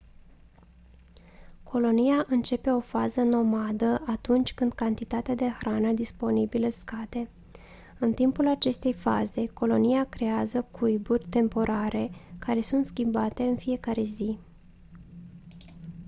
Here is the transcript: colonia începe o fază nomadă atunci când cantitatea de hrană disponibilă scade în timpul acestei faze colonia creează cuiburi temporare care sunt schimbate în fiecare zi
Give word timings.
colonia 1.63 2.23
începe 2.27 2.69
o 2.69 2.79
fază 2.79 3.21
nomadă 3.21 4.03
atunci 4.05 4.53
când 4.53 4.73
cantitatea 4.73 5.35
de 5.35 5.49
hrană 5.59 5.91
disponibilă 5.91 6.69
scade 6.69 7.29
în 7.99 8.13
timpul 8.13 8.47
acestei 8.47 8.93
faze 8.93 9.45
colonia 9.47 10.03
creează 10.03 10.61
cuiburi 10.61 11.25
temporare 11.29 12.09
care 12.39 12.61
sunt 12.61 12.85
schimbate 12.85 13.43
în 13.43 13.55
fiecare 13.57 14.03
zi 14.03 14.39